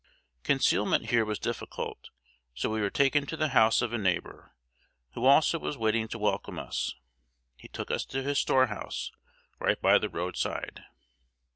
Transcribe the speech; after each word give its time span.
Concealment 0.41 1.11
here 1.11 1.23
was 1.23 1.37
difficult; 1.37 2.09
so 2.55 2.71
we 2.71 2.81
were 2.81 2.89
taken 2.89 3.27
to 3.27 3.37
the 3.37 3.49
house 3.49 3.83
of 3.83 3.93
a 3.93 3.99
neighbor, 3.99 4.55
who 5.13 5.27
also 5.27 5.59
was 5.59 5.77
waiting 5.77 6.07
to 6.07 6.17
welcome 6.17 6.57
us. 6.57 6.95
He 7.55 7.67
took 7.67 7.91
us 7.91 8.03
to 8.05 8.23
his 8.23 8.39
storehouse, 8.39 9.11
right 9.59 9.79
by 9.79 9.99
the 9.99 10.09
road 10.09 10.37
side. 10.37 10.85